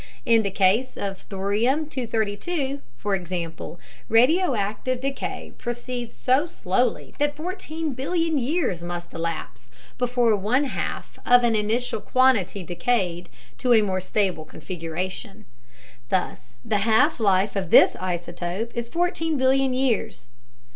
[0.25, 7.93] In the case of thorium 232, for example, radioactive decay proceeds so slowly that 14
[7.93, 9.69] billion years must elapse
[9.99, 13.29] before one half of an initial quantity decayed
[13.59, 15.45] to a more stable configuration.
[16.09, 20.29] Thus the half life of this isotope is 14 billion years.